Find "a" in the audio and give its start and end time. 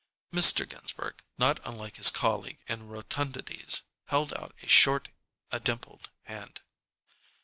4.63-4.67, 5.51-5.59